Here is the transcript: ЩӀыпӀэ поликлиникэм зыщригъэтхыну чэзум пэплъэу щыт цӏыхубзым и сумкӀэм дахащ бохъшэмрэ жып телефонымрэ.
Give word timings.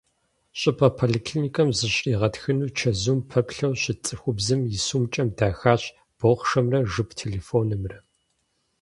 ЩӀыпӀэ 0.59 0.89
поликлиникэм 0.97 1.69
зыщригъэтхыну 1.77 2.73
чэзум 2.77 3.19
пэплъэу 3.29 3.73
щыт 3.81 3.99
цӏыхубзым 4.05 4.61
и 4.75 4.77
сумкӀэм 4.85 5.27
дахащ 5.37 5.83
бохъшэмрэ 6.17 6.79
жып 6.91 7.09
телефонымрэ. 7.21 7.99